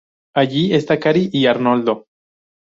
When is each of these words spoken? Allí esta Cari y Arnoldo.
Allí 0.33 0.73
esta 0.73 0.99
Cari 0.99 1.29
y 1.31 1.45
Arnoldo. 1.45 2.07